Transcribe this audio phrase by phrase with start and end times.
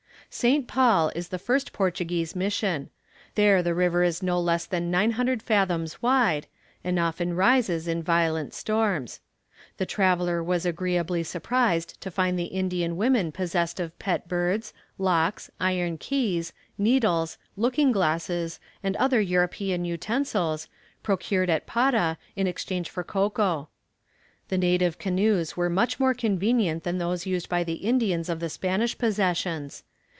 [0.33, 0.65] St.
[0.65, 2.89] Paul is the first Portuguese mission.
[3.35, 6.47] There the river is no less than 900 fathoms wide,
[6.85, 9.19] and often rises in violent storms.
[9.75, 15.51] The traveller was agreeably surprised to find the Indian women possessed of pet birds, locks,
[15.59, 20.69] iron keys, needles, looking glasses, and other European utensils,
[21.03, 23.67] procured at Para in exchange for cocoa.
[24.47, 28.49] The native canoes are much more convenient than those used by the Indians of the
[28.49, 29.83] Spanish possessions.